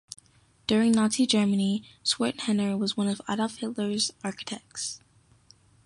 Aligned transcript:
During 0.65 0.93
Nazi 0.93 1.27
Germany, 1.27 1.83
Schmitthenner 2.03 2.75
was 2.75 2.97
one 2.97 3.07
of 3.07 3.21
Adolf 3.29 3.57
Hitler's 3.57 4.09
architects. 4.23 4.99